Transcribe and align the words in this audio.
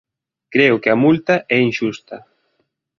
Creo 0.53 0.75
que 0.81 0.89
a 0.91 0.99
multa 1.03 1.35
é 1.55 1.57
inxusta. 1.67 2.17